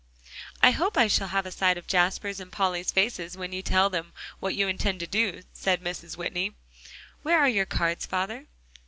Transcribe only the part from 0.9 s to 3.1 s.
I shall have a sight of Jasper's and Polly's